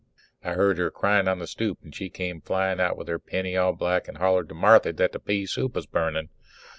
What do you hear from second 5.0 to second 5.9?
the pea soup was